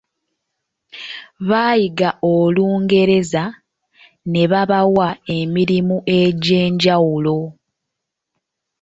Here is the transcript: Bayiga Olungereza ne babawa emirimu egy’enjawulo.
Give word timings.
Bayiga 1.49 2.09
Olungereza 2.33 3.43
ne 4.31 4.43
babawa 4.51 5.09
emirimu 5.37 5.97
egy’enjawulo. 6.19 7.37